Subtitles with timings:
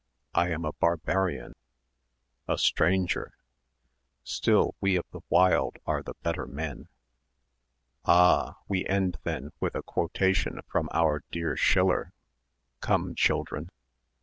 [0.33, 1.53] I am a barbarian."
[2.47, 3.33] "A stranger."
[4.23, 6.87] "Still we of the wild are the better men."
[8.05, 8.57] "Ah.
[8.67, 12.13] We end then with a quotation from our dear Schiller.
[12.79, 13.69] Come, children."